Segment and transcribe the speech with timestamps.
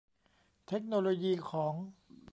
[0.67, 1.73] เทคโนโลยีของ